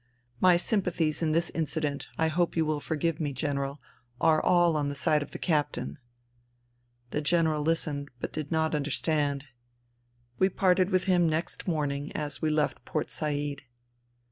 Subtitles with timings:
[0.39, 3.79] My sympathies in this incident, I hope you will forgive me, General,
[4.19, 5.99] are all on the side of the captain."
[7.11, 9.43] The General listened, but did not understand.
[10.39, 13.61] We parted with him next morning, as we left Port Said.